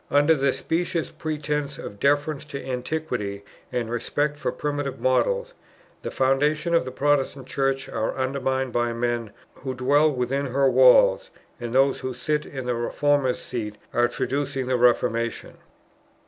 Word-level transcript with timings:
Under 0.09 0.33
the 0.33 0.51
specious 0.51 1.11
pretence 1.11 1.77
of 1.77 1.99
deference 1.99 2.43
to 2.45 2.65
Antiquity 2.67 3.45
and 3.71 3.87
respect 3.91 4.35
for 4.35 4.51
primitive 4.51 4.99
models, 4.99 5.53
the 6.01 6.09
foundations 6.09 6.75
of 6.75 6.85
the 6.85 6.91
Protestant 6.91 7.45
Church 7.45 7.87
are 7.87 8.17
undermined 8.17 8.73
by 8.73 8.93
men, 8.93 9.31
who 9.53 9.75
dwell 9.75 10.11
within 10.11 10.47
her 10.47 10.67
walls, 10.67 11.29
and 11.59 11.71
those 11.75 11.99
who 11.99 12.15
sit 12.15 12.47
in 12.47 12.65
the 12.65 12.73
Reformers' 12.73 13.43
seat 13.43 13.75
are 13.93 14.07
traducing 14.07 14.65
the 14.65 14.75
Reformation." 14.75 15.57